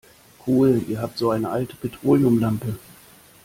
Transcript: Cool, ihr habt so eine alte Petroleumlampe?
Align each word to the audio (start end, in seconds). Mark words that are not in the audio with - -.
Cool, 0.47 0.81
ihr 0.87 0.99
habt 0.99 1.19
so 1.19 1.29
eine 1.29 1.47
alte 1.51 1.75
Petroleumlampe? 1.75 2.75